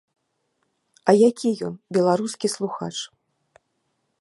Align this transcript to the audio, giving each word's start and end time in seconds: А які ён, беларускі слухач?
А 1.11 1.15
які 1.29 1.49
ён, 1.67 1.73
беларускі 1.97 2.47
слухач? 2.55 2.91